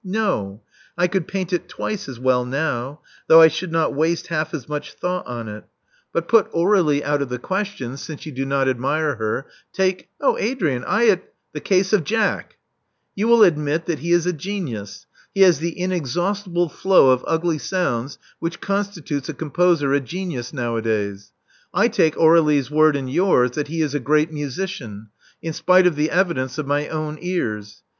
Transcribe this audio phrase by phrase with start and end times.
[0.03, 0.63] No:
[0.97, 4.67] I could paint it twice as well now, though I should not waste half as
[4.67, 5.63] much thought on it.
[6.11, 8.43] But put Aur^lie Love Among the Artists 387 out of the question, since you do
[8.47, 9.45] not admire her.
[9.71, 11.21] Take *' 0h, Adrian, I ad
[11.53, 12.57] "—the case of Jack.
[13.13, 17.59] You will admit that he is a genius: he has the inexhaustible flow of ugly
[17.59, 21.31] sounds which constitutes a composer a genius nowadays.
[21.75, 25.09] I take Aurdlie's word and yours that he is a great musician,
[25.43, 27.83] in spite of the evidence of my own ears.